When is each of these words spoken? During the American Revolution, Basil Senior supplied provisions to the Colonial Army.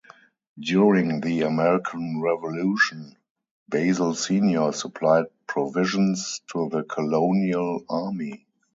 During 0.59 1.21
the 1.21 1.41
American 1.41 2.21
Revolution, 2.23 3.17
Basil 3.69 4.15
Senior 4.15 4.71
supplied 4.71 5.25
provisions 5.45 6.41
to 6.53 6.69
the 6.71 6.81
Colonial 6.81 7.85
Army. 7.87 8.47